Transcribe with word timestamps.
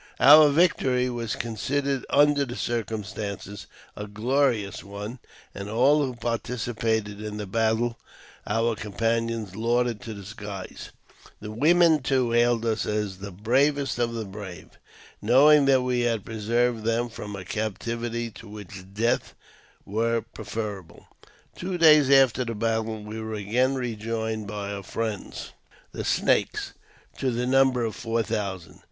Our 0.19 0.49
victory 0.49 1.11
was 1.11 1.35
considered, 1.35 2.07
under 2.09 2.43
the 2.43 2.55
circumstances, 2.55 3.67
a 3.95 4.07
glorious 4.07 4.83
one, 4.83 5.19
and 5.53 5.69
all 5.69 6.03
who 6.03 6.15
participated 6.15 7.21
in 7.21 7.37
the 7.37 7.45
battle 7.45 7.99
our 8.47 8.75
com 8.75 8.93
panions 8.93 9.55
lauded 9.55 10.01
to 10.01 10.15
the 10.15 10.25
skies. 10.25 10.89
The 11.39 11.51
women, 11.51 12.01
too, 12.01 12.31
hailed 12.31 12.65
us 12.65 12.87
as 12.87 13.19
the 13.19 13.29
"bravest 13.31 13.99
of 13.99 14.13
the 14.15 14.25
brave," 14.25 14.71
knowing 15.21 15.65
that 15.65 15.83
we 15.83 15.99
had 15.99 16.25
preserved 16.25 16.83
them 16.83 17.07
from 17.07 17.35
a 17.35 17.45
captivity 17.45 18.31
to 18.31 18.47
which 18.47 18.91
death 18.95 19.35
were 19.85 20.23
preferable. 20.33 21.05
Two 21.55 21.77
days 21.77 22.09
after 22.09 22.43
the 22.43 22.55
battle 22.55 23.03
we 23.03 23.21
were 23.21 23.33
again 23.35 23.75
rejoined 23.75 24.47
by 24.47 24.71
our 24.73 24.81
friends, 24.81 25.51
the 25.91 26.03
Snakes, 26.03 26.73
to 27.19 27.29
the 27.29 27.45
number 27.45 27.83
of 27.85 27.95
four 27.95 28.23
thousand. 28.23 28.79